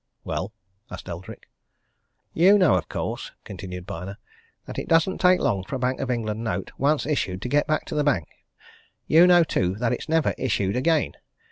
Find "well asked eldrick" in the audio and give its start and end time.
0.23-1.47